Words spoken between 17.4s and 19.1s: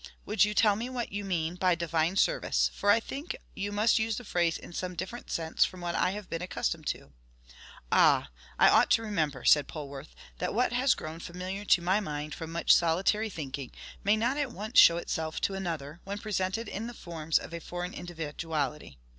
a foreign individuality.